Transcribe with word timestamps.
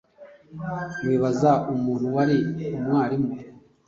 Wibaze 1.05 1.51
umuntu 1.73 2.07
wari 2.15 2.37
umwarimu 2.77 3.31